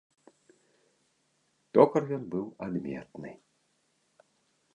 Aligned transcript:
Токар 1.79 2.03
ён 2.17 2.23
быў 2.33 2.45
адметны. 2.69 3.31